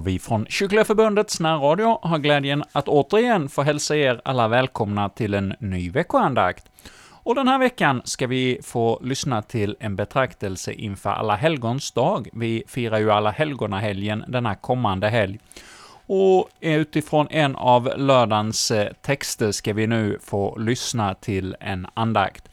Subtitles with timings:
[0.00, 5.08] då vi från Kyrkliga Förbundets närradio har glädjen att återigen få hälsa er alla välkomna
[5.08, 6.64] till en ny veckoandakt.
[7.22, 12.28] Och den här veckan ska vi få lyssna till en betraktelse inför Alla helgons dag.
[12.32, 15.38] Vi firar ju Alla helgona-helgen denna kommande helg.
[16.06, 22.48] Och utifrån en av lördagens eh, texter ska vi nu få lyssna till en andakt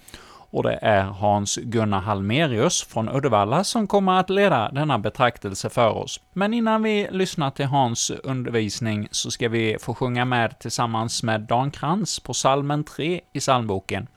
[0.51, 6.19] och det är Hans-Gunnar Halmerius från Uddevalla som kommer att leda denna betraktelse för oss.
[6.33, 11.41] Men innan vi lyssnar till Hans undervisning så ska vi få sjunga med tillsammans med
[11.41, 14.07] Dan Krantz på salmen 3 i psalmboken.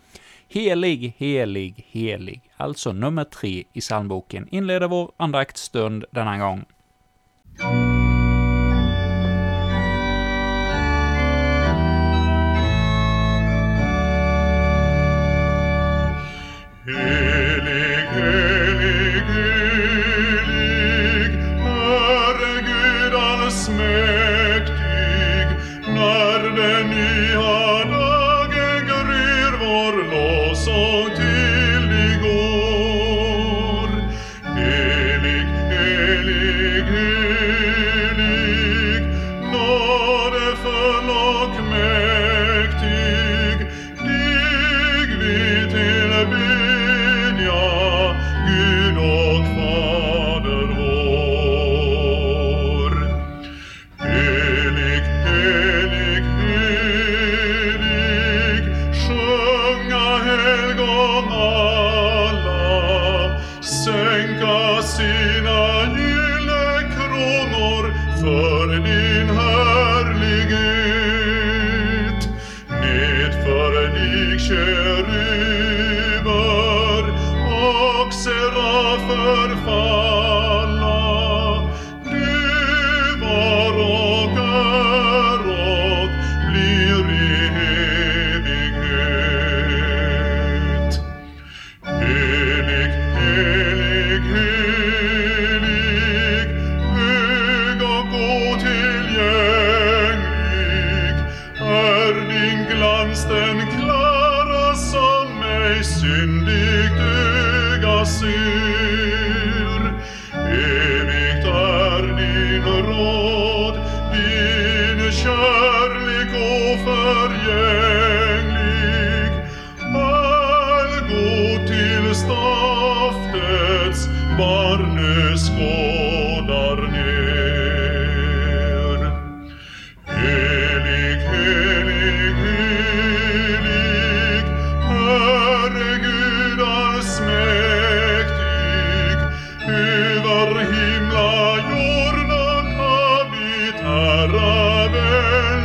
[0.49, 6.65] Helig, helig, helig, alltså nummer 3 i psalmboken, inleder vår andaktsstund denna gång.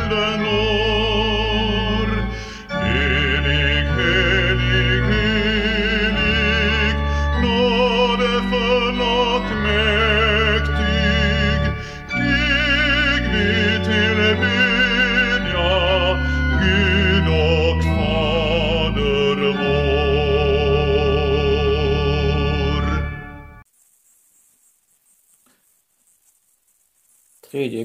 [0.08, 0.45] Tredje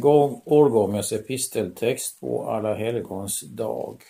[0.01, 4.02] igång årgångens episteltext på Alla helgons dag.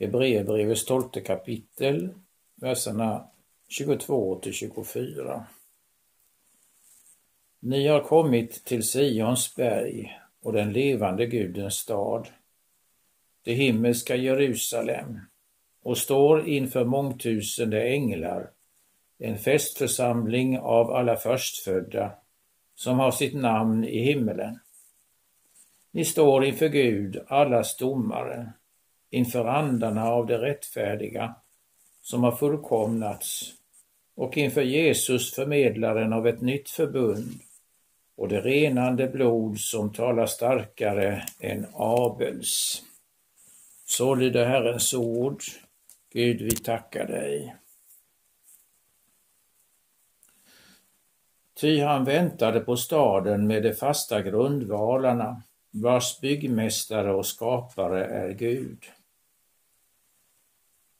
[0.00, 2.08] Hebreerbrevets tolfte kapitel,
[2.60, 3.24] verserna
[3.68, 5.46] 22 till 24.
[7.60, 12.28] Ni har kommit till Sions berg och den levande Gudens stad,
[13.42, 15.20] det himmelska Jerusalem,
[15.82, 18.50] och står inför mångtusende änglar,
[19.18, 22.12] en festförsamling av alla förstfödda
[22.74, 24.58] som har sitt namn i himmelen.
[25.94, 28.52] Ni står inför Gud, allas domare,
[29.10, 31.34] inför andarna av det rättfärdiga
[32.02, 33.54] som har fullkomnats
[34.14, 37.40] och inför Jesus, förmedlaren av ett nytt förbund
[38.16, 42.82] och det renande blod som talar starkare än Abels.
[43.84, 45.42] Så lyder Herrens ord.
[46.12, 47.56] Gud, vi tackar dig.
[51.54, 55.42] Ty han väntade på staden med de fasta grundvalarna,
[55.74, 58.78] vars byggmästare och skapare är Gud.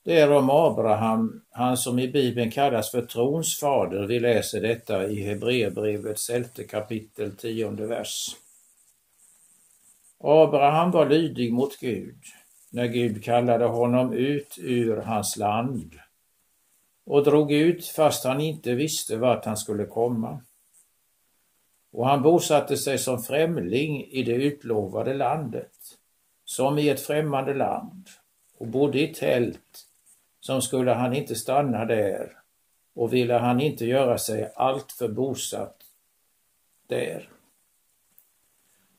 [0.04, 5.06] Det är om Abraham, han som i Bibeln kallas för trons fader, vi läser detta
[5.06, 8.36] i Hebreerbrevets elfte kapitel, tionde vers.
[10.18, 12.18] Abraham var lydig mot Gud
[12.70, 15.94] när Gud kallade honom ut ur hans land
[17.06, 20.40] och drog ut fast han inte visste vart han skulle komma
[21.94, 25.72] och han bosatte sig som främling i det utlovade landet,
[26.44, 28.08] som i ett främmande land,
[28.58, 29.86] och bodde i tält,
[30.40, 32.32] som skulle han inte stanna där,
[32.94, 35.76] och ville han inte göra sig alltför bosatt
[36.86, 37.28] där.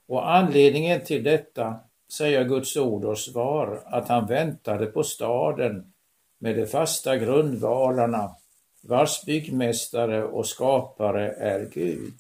[0.08, 1.80] Och anledningen till detta,
[2.12, 5.94] säger Guds ord oss, var att han väntade på staden
[6.40, 8.36] med de fasta grundvalarna,
[8.84, 12.14] vars byggmästare och skapare är Gud.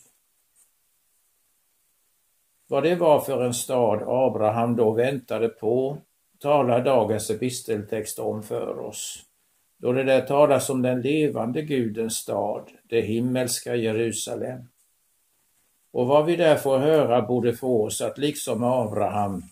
[2.68, 5.98] Vad det var för en stad Abraham då väntade på
[6.40, 9.24] talar dagens episteltext om för oss.
[9.78, 14.60] Då det där talas om den levande Gudens stad, det himmelska Jerusalem.
[15.92, 19.44] Och vad vi där får höra borde få oss att liksom Abraham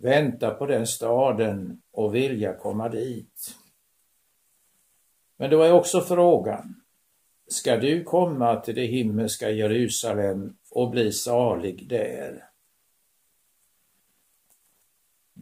[0.00, 3.54] vänta på den staden och vilja komma dit.
[5.36, 6.74] Men då är också frågan,
[7.48, 12.51] ska du komma till det himmelska Jerusalem och bli salig där?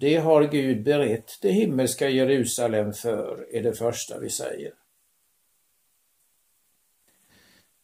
[0.00, 4.72] Det har Gud berett det himmelska Jerusalem för, är det första vi säger.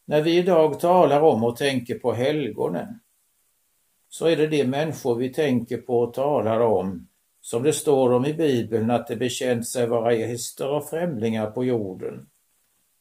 [0.04, 3.00] När vi idag talar om och tänker på helgonen
[4.08, 7.08] så är det de människor vi tänker på och talar om
[7.40, 11.64] som det står om i Bibeln att de bekänt sig vara gäster och främlingar på
[11.64, 12.26] jorden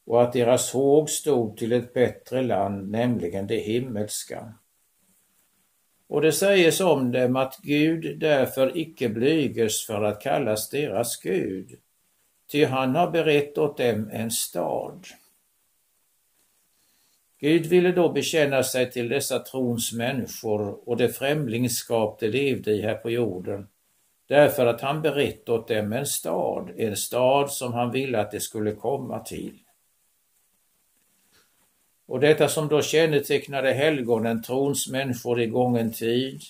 [0.06, 4.54] och att deras håg stod till ett bättre land, nämligen det himmelska.
[6.08, 11.70] Och det sägs om dem att Gud därför icke blyges för att kallas deras Gud,
[12.50, 15.06] ty han har berett åt dem en stad.
[17.40, 22.82] Gud ville då bekänna sig till dessa trons människor och det främlingskap de levde i
[22.82, 23.68] här på jorden,
[24.28, 28.40] därför att han berett åt dem en stad, en stad som han ville att de
[28.40, 29.58] skulle komma till.
[32.06, 36.40] Och detta som då kännetecknade helgonen, trons människor i gången tid,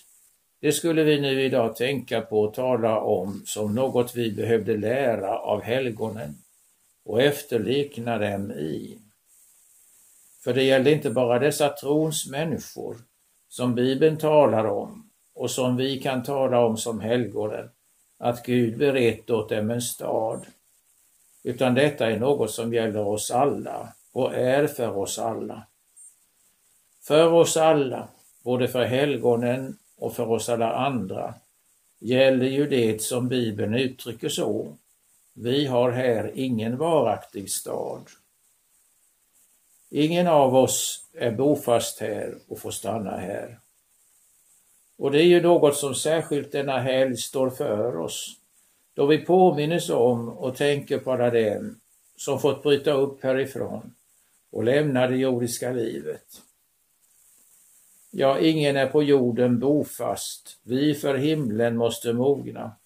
[0.60, 5.38] det skulle vi nu idag tänka på och tala om som något vi behövde lära
[5.38, 6.34] av helgonen
[7.04, 8.98] och efterlikna dem i.
[10.44, 12.96] För det gällde inte bara dessa trons människor
[13.48, 17.68] som Bibeln talar om och som vi kan tala om som helgonen,
[18.18, 20.46] att Gud berett åt dem en stad,
[21.42, 25.66] utan detta är något som gäller oss alla och är för oss alla.
[27.02, 28.08] För oss alla,
[28.42, 31.34] både för helgonen och för oss alla andra,
[31.98, 34.76] gäller ju det som Bibeln uttrycker så.
[35.34, 38.02] Vi har här ingen varaktig stad.
[39.90, 43.58] Ingen av oss är bofast här och får stanna här.
[44.98, 48.36] Och det är ju något som särskilt denna helg står för oss,
[48.94, 51.80] då vi påminnes om och tänker på alla dem
[52.16, 53.92] som fått bryta upp härifrån
[54.56, 56.42] och lämna det jordiska livet.
[58.10, 62.76] Ja, ingen är på jorden bofast, vi för himlen måste mogna.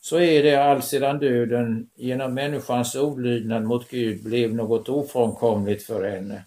[0.00, 6.44] Så är det allsedan döden genom människans olydnad mot Gud blev något ofrånkomligt för henne.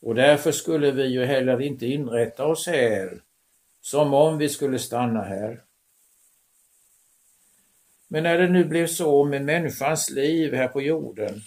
[0.00, 3.20] Och därför skulle vi ju heller inte inrätta oss här
[3.80, 5.60] som om vi skulle stanna här.
[8.08, 11.42] Men när det nu blev så med människans liv här på jorden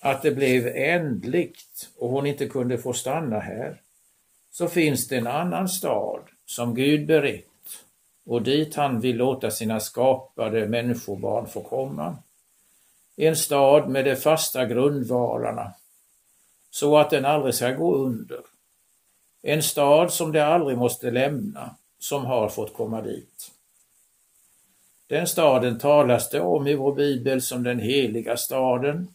[0.00, 3.80] att det blev ändligt och hon inte kunde få stanna här,
[4.50, 7.46] så finns det en annan stad som Gud berett
[8.26, 12.16] och dit han vill låta sina skapade människobarn få komma.
[13.16, 15.72] En stad med de fasta grundvalarna,
[16.70, 18.40] så att den aldrig ska gå under.
[19.42, 23.50] En stad som de aldrig måste lämna, som har fått komma dit.
[25.06, 29.08] Den staden talas det om i vår bibel som den heliga staden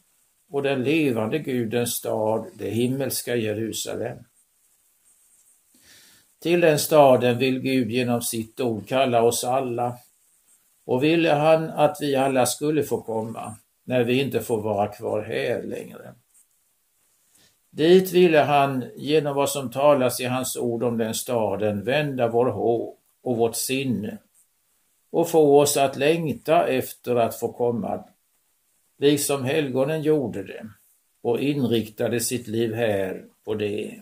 [0.56, 4.18] och den levande Gudens stad, det himmelska Jerusalem.
[6.42, 9.98] Till den staden vill Gud genom sitt ord kalla oss alla
[10.86, 15.22] och ville han att vi alla skulle få komma när vi inte får vara kvar
[15.22, 16.14] här längre.
[17.70, 22.46] Dit ville han genom vad som talas i hans ord om den staden vända vår
[22.46, 24.18] håg och vårt sinne
[25.12, 28.04] och få oss att längta efter att få komma,
[28.98, 30.70] liksom helgonen gjorde det
[31.22, 34.02] och inriktade sitt liv här på det.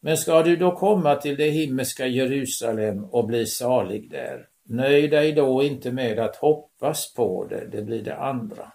[0.00, 5.32] Men ska du då komma till det himmelska Jerusalem och bli salig där, nöj dig
[5.32, 8.72] då inte med att hoppas på det, det blir det andra.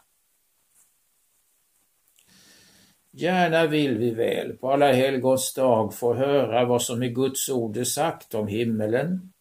[3.12, 7.78] Gärna vill vi väl på alla helgons dag få höra vad som i Guds ord
[7.78, 9.34] är sagt om himmelen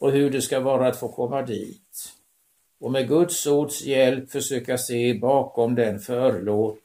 [0.00, 2.14] och hur det ska vara att få komma dit.
[2.80, 6.80] Och med Guds ords hjälp försöka se bakom den förlåt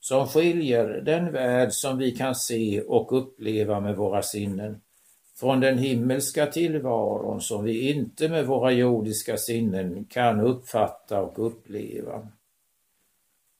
[0.00, 4.80] som skiljer den värld som vi kan se och uppleva med våra sinnen
[5.40, 12.28] från den himmelska tillvaron som vi inte med våra jordiska sinnen kan uppfatta och uppleva.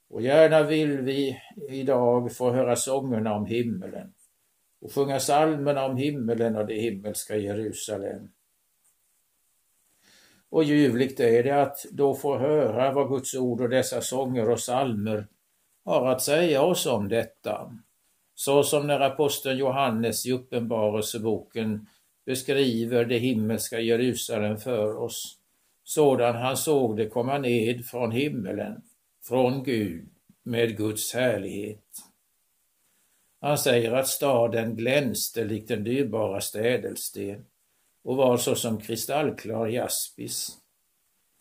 [0.08, 4.12] Och gärna vill vi idag få höra sångerna om himmelen
[4.80, 8.28] och sjunga salmerna om himmelen och det himmelska Jerusalem.
[10.50, 14.60] Och ljuvligt är det att då få höra vad Guds ord och dessa sånger och
[14.60, 15.26] salmer
[15.84, 17.72] har att säga oss om detta.
[18.34, 21.86] Så som när aposteln Johannes i Uppenbarelseboken
[22.26, 25.38] beskriver det himmelska Jerusalem för oss,
[25.84, 28.82] sådan han såg det komma ned från himmelen,
[29.24, 30.08] från Gud,
[30.42, 31.82] med Guds härlighet.
[33.40, 37.44] Han säger att staden glänste likt den dyrbara städelsten
[38.06, 40.58] och var såsom kristallklar jaspis.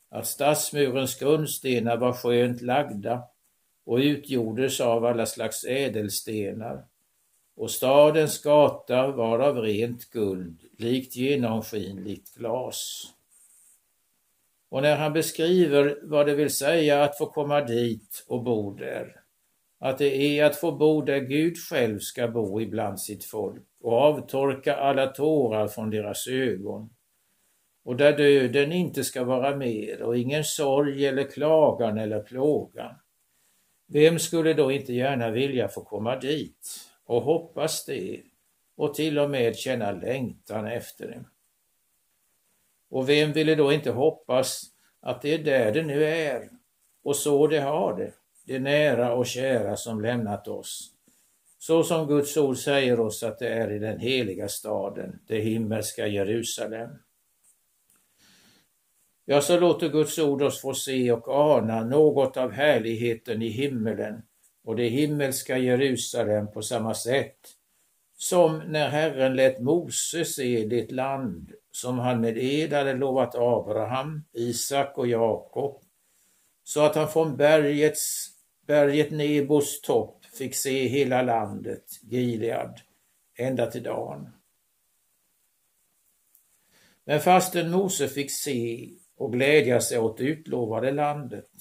[0.10, 3.24] Att stadsmurens grundstenar var skönt lagda
[3.86, 6.86] och utgjordes av alla slags ädelstenar
[7.56, 13.08] och stadens gata var av rent guld, likt genomskinligt glas.
[14.70, 19.22] Och när han beskriver vad det vill säga att få komma dit och bo där,
[19.80, 23.94] att det är att få bo där Gud själv ska bo ibland sitt folk och
[23.94, 26.89] avtorka alla tårar från deras ögon
[27.84, 32.96] och där döden inte ska vara mer och ingen sorg eller klagan eller plågan.
[33.88, 38.22] Vem skulle då inte gärna vilja få komma dit och hoppas det
[38.75, 41.24] och till och med känna längtan efter det?
[42.89, 44.62] Och vem ville då inte hoppas
[45.01, 46.50] att det är där det nu är
[47.04, 48.12] och så det har det,
[48.46, 50.95] det nära och kära som lämnat oss.
[51.58, 56.08] Så som Guds ord säger oss att det är i den heliga staden, det himmelska
[56.08, 56.90] Jerusalem.
[59.26, 64.22] Ja, så låter Guds ord oss få se och ana något av härligheten i himmelen
[64.64, 67.38] och det himmelska Jerusalem på samma sätt
[68.18, 74.24] som när Herren lät Mose se det land som han med ed hade lovat Abraham,
[74.34, 75.82] Isak och Jakob,
[76.64, 78.28] så att han från bergets,
[78.68, 82.82] berget Nebos topp fick se hela landet, Gilead,
[83.36, 84.30] ända till Dan.
[87.06, 91.51] Men fastän Mose fick se och glädja sig åt det utlovade landet,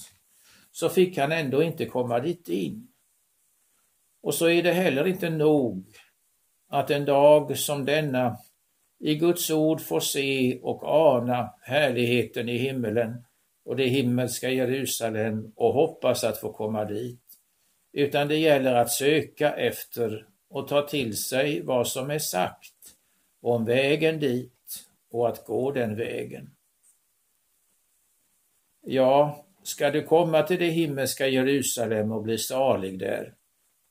[0.71, 2.89] så fick han ändå inte komma dit in.
[4.23, 5.97] Och så är det heller inte nog
[6.69, 8.37] att en dag som denna
[8.99, 13.25] i Guds ord får se och ana härligheten i himmelen
[13.65, 17.24] och det himmelska Jerusalem och hoppas att få komma dit.
[17.97, 22.75] Utan det gäller att söka efter och ta till sig vad som är sagt
[23.41, 26.51] om vägen dit och att gå den vägen.
[28.81, 33.35] Ja, ska du komma till det himmelska Jerusalem och bli salig där,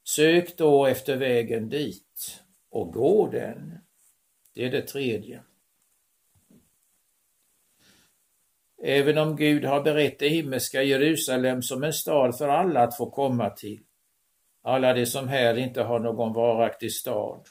[0.03, 3.77] sök då efter vägen dit och gå den.
[4.53, 5.43] Det är det tredje.
[8.81, 13.09] Även om Gud har berett det himmelska Jerusalem som en stad för alla att få
[13.09, 13.83] komma till,
[14.63, 17.47] alla de som här inte har någon varaktig stad.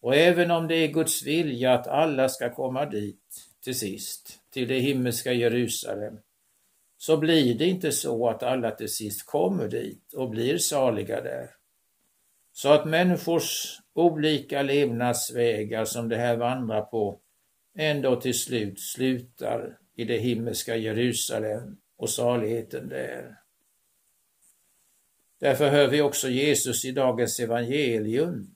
[0.00, 4.68] Och även om det är Guds vilja att alla ska komma dit till sist, till
[4.68, 6.18] det himmelska Jerusalem,
[6.98, 11.50] så blir det inte så att alla till sist kommer dit och blir saliga där.
[12.52, 17.20] Så att människors olika levnadsvägar som det här vandrar på
[17.78, 23.41] ändå till slut slutar i det himmelska Jerusalem och saligheten där.
[25.42, 28.54] Därför hör vi också Jesus i dagens evangelium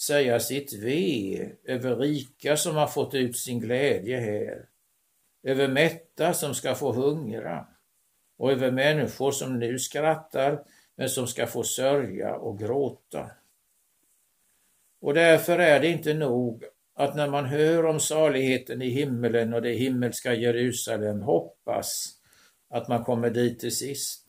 [0.00, 4.66] säga sitt ve över rika som har fått ut sin glädje här,
[5.42, 7.66] över mätta som ska få hungra
[8.38, 10.62] och över människor som nu skrattar
[10.96, 13.30] men som ska få sörja och gråta.
[15.00, 16.64] Och därför är det inte nog
[16.94, 22.14] att när man hör om saligheten i himmelen och det himmelska Jerusalem hoppas
[22.70, 24.23] att man kommer dit till sist,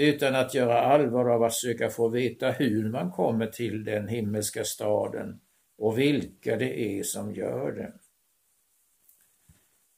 [0.00, 4.64] utan att göra allvar av att söka få veta hur man kommer till den himmelska
[4.64, 5.40] staden
[5.78, 7.92] och vilka det är som gör det.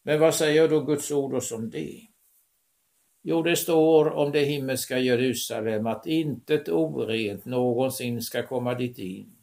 [0.03, 2.01] Men vad säger då Guds ord oss om det?
[3.23, 9.37] Jo, det står om det himmelska Jerusalem att intet orent någonsin ska komma dit in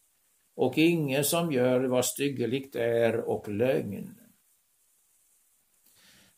[0.56, 4.16] och ingen som gör vad styggeligt är och lögn.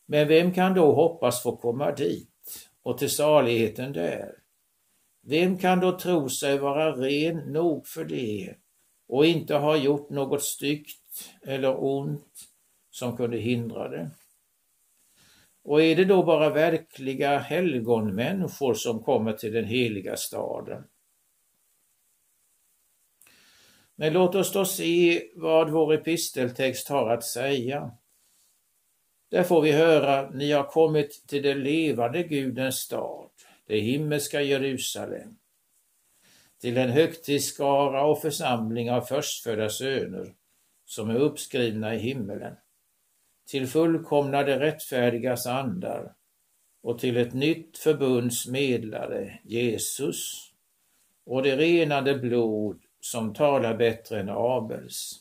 [0.06, 2.31] Men vem kan då hoppas få komma dit
[2.82, 4.34] och till saligheten där?
[5.22, 8.54] Vem kan då tro sig vara ren nog för det
[9.08, 12.48] och inte ha gjort något styggt eller ont
[12.90, 14.10] som kunde hindra det?
[15.64, 20.84] Och är det då bara verkliga helgonmänniskor som kommer till den heliga staden?
[23.94, 27.90] Men låt oss då se vad vår episteltext har att säga.
[29.32, 33.30] Där får vi höra, ni har kommit till den levande Gudens stad,
[33.66, 35.36] det himmelska Jerusalem,
[36.60, 40.34] till en högtidsskara och församling av förstfödda söner
[40.84, 42.56] som är uppskrivna i himmelen,
[43.46, 46.14] till fullkomnade rättfärdigas andar
[46.82, 50.52] och till ett nytt förbunds medlare, Jesus,
[51.24, 55.20] och det renade blod som talar bättre än Abels.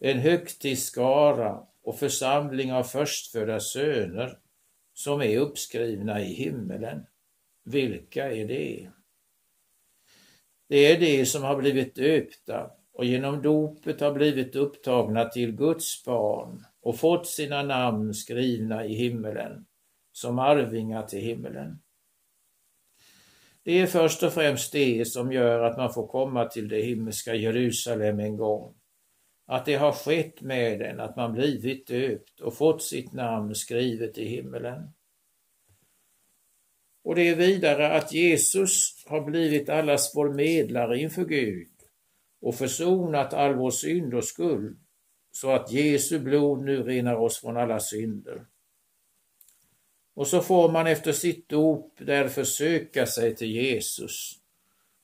[0.00, 4.38] En högtidsskara och församling av förstfödda söner
[4.94, 7.06] som är uppskrivna i himmelen.
[7.64, 8.90] Vilka är det?
[10.68, 16.04] Det är de som har blivit döpta och genom dopet har blivit upptagna till Guds
[16.04, 19.66] barn och fått sina namn skrivna i himmelen
[20.12, 21.78] som arvingar till himmelen.
[23.62, 27.34] Det är först och främst det som gör att man får komma till det himmelska
[27.34, 28.77] Jerusalem en gång.
[29.50, 34.18] Att det har skett med en, att man blivit döpt och fått sitt namn skrivet
[34.18, 34.88] i himmelen.
[37.04, 41.68] Och det är vidare att Jesus har blivit allas vår medlare inför Gud
[42.40, 44.78] och försonat all vår synd och skuld,
[45.32, 48.46] så att Jesu blod nu renar oss från alla synder.
[50.14, 54.37] Och så får man efter sitt dop därför söka sig till Jesus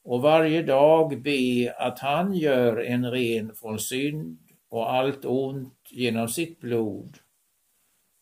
[0.05, 4.39] och varje dag be att han gör en ren från synd
[4.69, 7.19] och allt ont genom sitt blod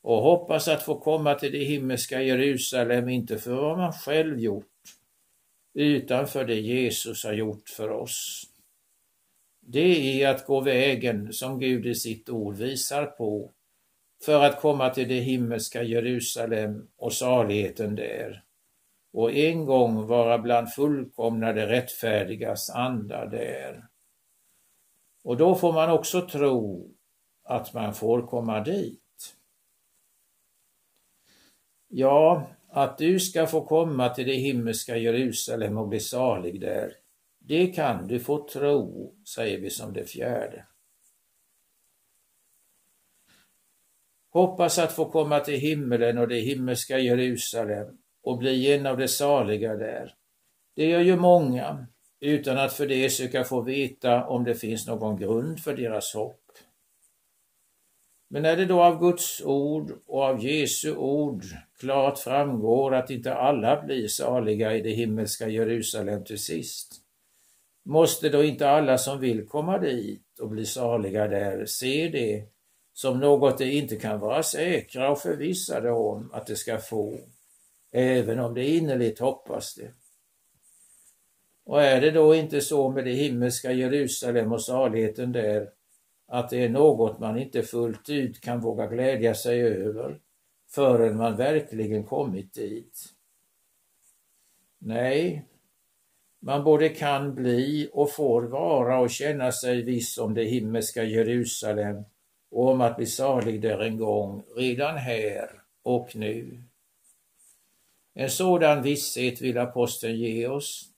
[0.02, 4.66] och hoppas att få komma till det himmelska Jerusalem, inte för vad man själv gjort,
[5.74, 8.44] utan för det Jesus har gjort för oss.
[9.60, 13.50] Det är att gå vägen som Gud i sitt ord visar på
[14.24, 18.42] för att komma till det himmelska Jerusalem och saligheten där
[19.12, 23.86] och en gång vara bland fullkomnade rättfärdigas andar där.
[25.24, 26.90] Och då får man också tro
[27.44, 29.00] att man får komma dit.
[31.88, 36.92] Ja, att du ska få komma till det himmelska Jerusalem och bli salig där,
[37.38, 40.66] det kan du få tro, säger vi som det fjärde.
[44.30, 49.08] Hoppas att få komma till himmelen och det himmelska Jerusalem och bli en av de
[49.08, 50.14] saliga där.
[50.76, 51.86] Det gör ju många,
[52.20, 56.38] utan att för det söka få veta om det finns någon grund för deras hopp.
[58.30, 61.44] Men när det då av Guds ord och av Jesu ord
[61.80, 66.94] klart framgår att inte alla blir saliga i det himmelska Jerusalem till sist,
[67.84, 72.44] måste då inte alla som vill komma dit och bli saliga där se det
[72.92, 77.18] som något de inte kan vara säkra och förvissade om att de ska få,
[77.92, 79.92] även om det innerligt hoppas det.
[81.64, 85.68] Och är det då inte så med det himmelska Jerusalem och saligheten där,
[86.26, 90.20] att det är något man inte fullt ut kan våga glädja sig över
[90.70, 93.04] förrän man verkligen kommit dit?
[94.78, 95.46] Nej,
[96.40, 102.04] man både kan bli och får vara och känna sig viss om det himmelska Jerusalem
[102.50, 106.62] och om att bli salig där en gång, redan här och nu.
[108.14, 110.88] En sådan visshet vill aposteln ge oss,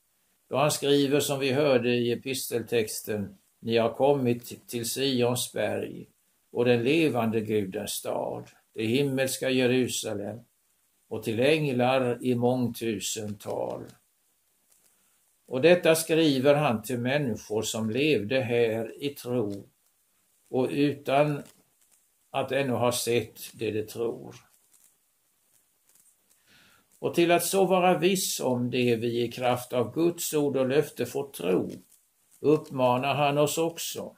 [0.51, 6.07] då han skriver som vi hörde i episteltexten, ni har kommit till Sions berg
[6.53, 10.41] och den levande Gudens stad, det himmelska Jerusalem
[11.09, 13.85] och till änglar i mångtusental.
[15.47, 19.69] Och detta skriver han till människor som levde här i tro
[20.51, 21.43] och utan
[22.31, 24.37] att ännu ha sett det de tror.
[27.05, 30.69] Och till att så vara viss om det vi i kraft av Guds ord och
[30.69, 31.71] löfte får tro,
[32.41, 34.17] uppmanar han oss också,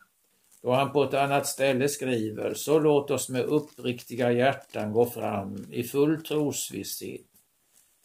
[0.62, 5.66] då han på ett annat ställe skriver, så låt oss med uppriktiga hjärtan gå fram
[5.72, 7.26] i full trosvisshet,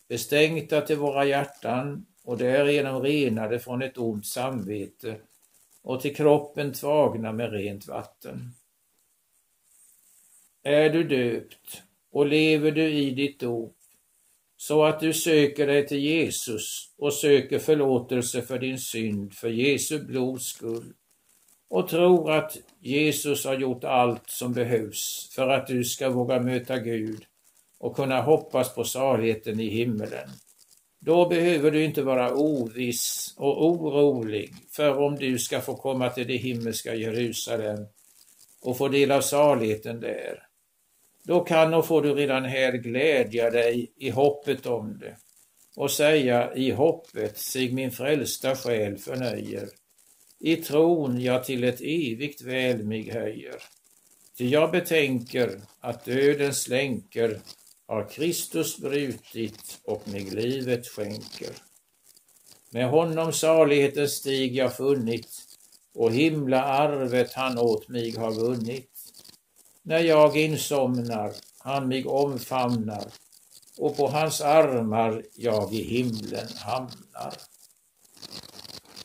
[0.08, 5.17] bestänkta till våra hjärtan och därigenom renade från ett ont samvete
[5.82, 8.54] och till kroppen tvagna med rent vatten.
[10.63, 13.76] Är du döpt och lever du i ditt dop
[14.62, 20.00] så att du söker dig till Jesus och söker förlåtelse för din synd för Jesu
[20.00, 20.93] blods skull
[21.69, 26.78] och tror att Jesus har gjort allt som behövs för att du ska våga möta
[26.78, 27.24] Gud
[27.80, 30.30] och kunna hoppas på saligheten i himmelen.
[31.00, 36.28] Då behöver du inte vara oviss och orolig för om du ska få komma till
[36.28, 37.86] det himmelska Jerusalem
[38.62, 40.51] och få del av saligheten där.
[41.24, 45.16] Då kan och får du redan här glädja dig i hoppet om det
[45.76, 49.70] och säga i hoppet sig min frälsta själ förnöjer.
[50.40, 53.56] I tron jag till ett evigt väl mig höjer.
[54.38, 57.40] Ty jag betänker att dödens länker
[57.88, 61.50] har Kristus brutit och mig livet skänker.
[62.70, 65.28] Med honom salighetens stig jag funnit
[65.94, 68.90] och himla arvet han åt mig har vunnit.
[69.84, 73.08] När jag insomnar, han mig omfamnar
[73.78, 77.34] och på hans armar jag i himlen hamnar.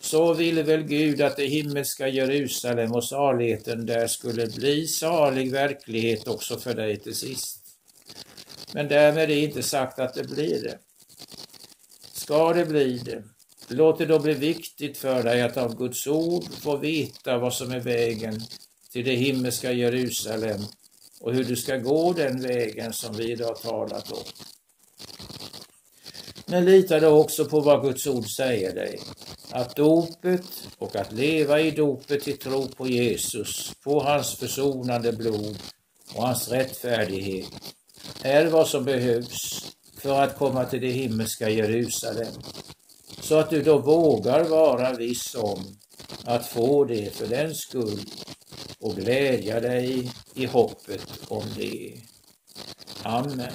[0.01, 6.29] Så ville väl Gud att det himmelska Jerusalem och saligheten där skulle bli salig verklighet
[6.29, 7.59] också för dig till sist.
[8.73, 10.79] Men därmed är inte sagt att det blir det.
[12.13, 13.23] Ska det bli det,
[13.69, 17.73] låt det då bli viktigt för dig att av Guds ord få veta vad som
[17.73, 18.41] är vägen
[18.93, 20.61] till det himmelska Jerusalem
[21.21, 24.25] och hur du ska gå den vägen som vi idag talat om.
[26.47, 29.01] Men lita då också på vad Guds ord säger dig,
[29.51, 35.59] att dopet och att leva i dopet i tro på Jesus, på hans försonande blod
[36.15, 37.75] och hans rättfärdighet
[38.23, 39.67] är vad som behövs
[39.99, 42.33] för att komma till det himmelska Jerusalem.
[43.21, 45.77] Så att du då vågar vara viss om
[46.25, 48.01] att få det för den skull
[48.79, 51.93] och glädja dig i hoppet om det.
[53.03, 53.53] Amen.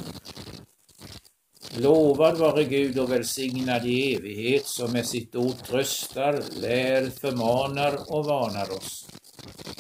[1.77, 8.25] Lovad vare Gud och välsignad i evighet som med sitt ord tröstar, lär, förmanar och
[8.25, 9.07] varnar oss.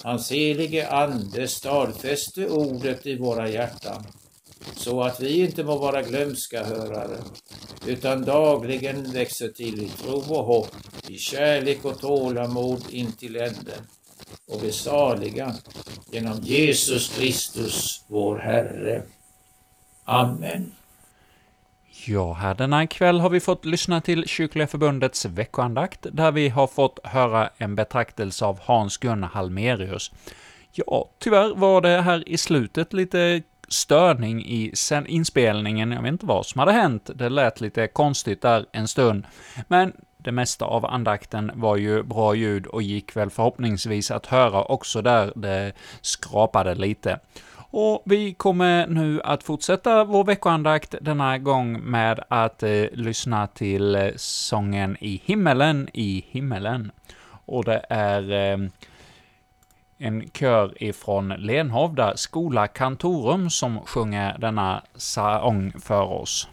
[0.03, 4.05] Hans helige Ande stadfäste ordet i våra hjärtan
[4.75, 7.17] så att vi inte må vara glömska hörare
[7.87, 10.75] utan dagligen växer till i tro och hopp,
[11.07, 13.87] i kärlek och tålamod in till änden
[14.47, 15.55] och bli saliga
[16.11, 19.01] genom Jesus Kristus, vår Herre.
[20.05, 20.71] Amen.
[22.05, 26.67] Ja, här denna kväll har vi fått lyssna till Kyrkliga Förbundets veckoandakt, där vi har
[26.67, 30.11] fått höra en betraktelse av Hans-Gunnar Halmerius.
[30.71, 34.73] Ja, tyvärr var det här i slutet lite störning i
[35.07, 35.91] inspelningen.
[35.91, 37.09] Jag vet inte vad som hade hänt.
[37.15, 39.25] Det lät lite konstigt där en stund.
[39.67, 44.63] Men det mesta av andakten var ju bra ljud och gick väl förhoppningsvis att höra
[44.63, 47.19] också där det skrapade lite.
[47.73, 53.95] Och vi kommer nu att fortsätta vår veckoandakt denna gång med att eh, lyssna till
[53.95, 56.91] eh, sången I himmelen, i himmelen.
[57.45, 58.69] Och det är eh,
[59.97, 66.47] en kör ifrån Lenhovda skola Kantorum som sjunger denna sång för oss.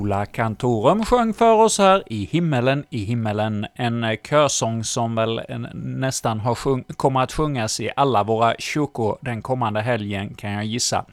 [0.00, 5.40] Ola Cantorum sjöng för oss här i himmelen, i himmelen, en körsång som väl
[5.74, 10.64] nästan har sjung, kommer att sjungas i alla våra kyrkor den kommande helgen, kan jag
[10.64, 11.04] gissa,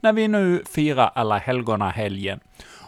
[0.00, 2.40] när vi nu firar alla helgona-helgen.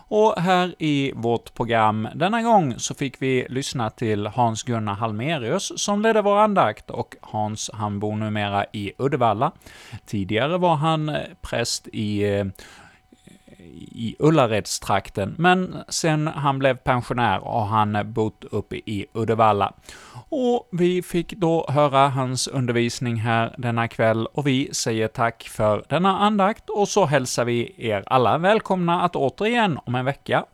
[0.09, 6.03] Och här i vårt program denna gång så fick vi lyssna till Hans-Gunnar Halmerius som
[6.03, 9.53] ledde vår andakt, och Hans han bor numera i Uddevalla.
[10.07, 12.45] Tidigare var han eh, präst i eh,
[13.77, 19.73] i Ullaredstrakten, men sen han blev pensionär har han bott uppe i Uddevalla.
[20.31, 25.85] Och vi fick då höra hans undervisning här denna kväll, och vi säger tack för
[25.89, 30.45] denna andakt, och så hälsar vi er alla välkomna att återigen om en vecka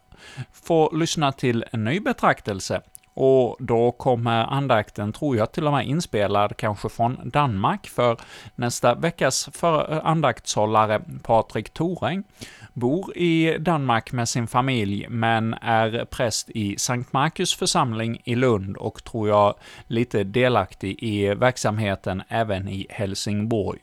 [0.52, 2.80] få lyssna till en ny betraktelse.
[3.14, 8.16] Och då kommer andakten, tror jag, till och med inspelad kanske från Danmark, för
[8.54, 12.24] nästa veckas eh, andaktshållare, Patrik Thoräng,
[12.72, 18.76] bor i Danmark med sin familj, men är präst i Sankt Markus församling i Lund
[18.76, 19.54] och tror jag
[19.86, 23.80] lite delaktig i verksamheten även i Helsingborg.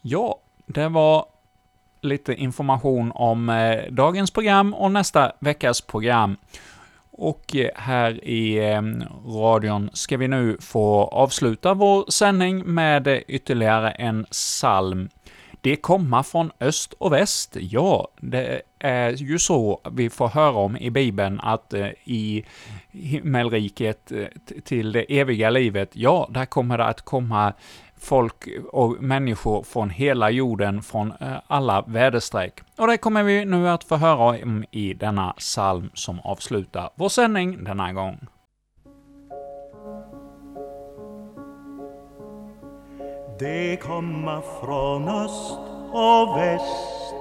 [0.00, 1.26] Ja, det var
[2.00, 6.36] lite information om eh, dagens program och nästa veckas program.
[7.12, 13.18] Och eh, här i ehm, radion ska vi nu få avsluta vår sändning med eh,
[13.28, 15.08] ytterligare en psalm.
[15.60, 20.76] Det komma från öst och väst, ja, det är ju så vi får höra om
[20.76, 22.44] i Bibeln att eh, i
[22.90, 24.12] himmelriket
[24.64, 27.52] till det eviga livet, ja, där kommer det att komma
[28.02, 32.60] folk och människor från hela jorden, från eh, alla väderstreck.
[32.78, 37.08] Och det kommer vi nu att få höra om i denna psalm som avslutar vår
[37.08, 38.18] sändning denna gång.
[43.38, 45.58] Det komma från öst
[45.92, 47.14] och väst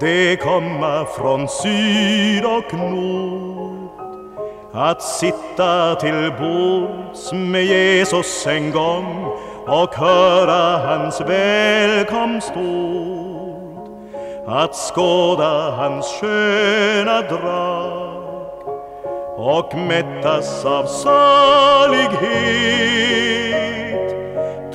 [0.00, 3.90] Det komma från syd och nord
[4.72, 12.62] Att sitta till bords med Jesus en gång och höra hans välkomstord
[14.46, 18.12] Att skåda hans sköna drag
[19.36, 22.22] och mättas av salighet.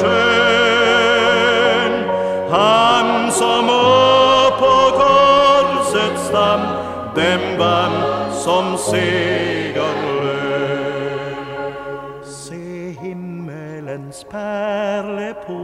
[8.91, 10.25] segerlön.
[12.25, 15.63] Se himmelens pärleport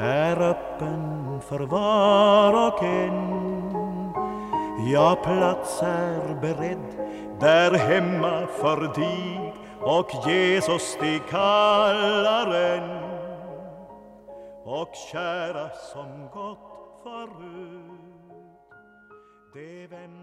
[0.00, 3.42] är öppen för var och en
[4.92, 13.02] Ja, plats är beredd där hemma för dig och Jesus dig kallar en.
[14.64, 18.32] Och kära som gått förut,
[19.54, 20.21] det väntar